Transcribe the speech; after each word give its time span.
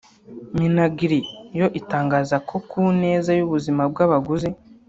Minagri 0.59 1.19
yo 1.59 1.67
itangaza 1.79 2.35
ko 2.47 2.55
ku 2.69 2.81
neza 3.03 3.29
y’ubuzima 3.37 3.81
bw’abaguzi 3.91 4.49